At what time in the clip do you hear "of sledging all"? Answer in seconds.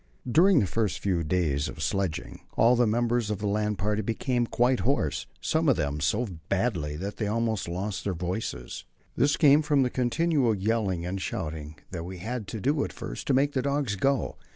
1.67-2.75